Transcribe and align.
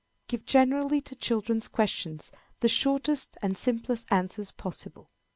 Give 0.27 0.43
generally 0.47 0.99
to 1.01 1.15
children's 1.15 1.67
questions 1.67 2.31
the 2.61 2.67
shortest 2.67 3.37
and 3.43 3.55
simplest 3.55 4.11
answers 4.11 4.49
possible. 4.51 5.11